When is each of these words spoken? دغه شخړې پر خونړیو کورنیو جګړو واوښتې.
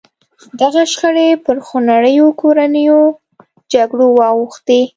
دغه 0.61 0.81
شخړې 0.91 1.27
پر 1.45 1.57
خونړیو 1.65 2.27
کورنیو 2.41 2.99
جګړو 3.73 4.07
واوښتې. 4.19 4.81